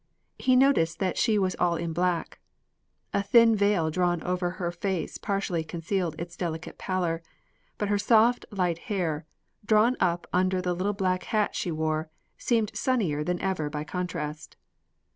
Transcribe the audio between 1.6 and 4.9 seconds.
in black. A thin veil drawn over her